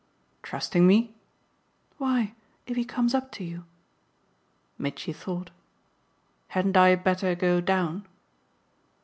"Trusting 0.41 0.87
me?" 0.87 1.13
"Why, 1.99 2.33
if 2.65 2.75
he 2.75 2.83
comes 2.83 3.13
up 3.13 3.31
to 3.33 3.43
you." 3.43 3.65
Mitchy 4.79 5.13
thought. 5.13 5.51
"Hadn't 6.47 6.75
I 6.75 6.95
better 6.95 7.35
go 7.35 7.61
down?" 7.61 8.07